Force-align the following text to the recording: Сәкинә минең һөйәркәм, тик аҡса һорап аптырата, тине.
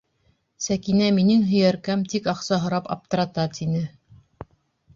Сәкинә 0.67 1.09
минең 1.17 1.43
һөйәркәм, 1.51 2.07
тик 2.15 2.31
аҡса 2.35 2.59
һорап 2.65 2.91
аптырата, 2.99 3.47
тине. 3.61 3.85